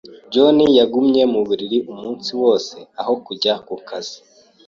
[0.33, 4.17] John yagumye mu buriri umunsi wose aho kujya ku kazi.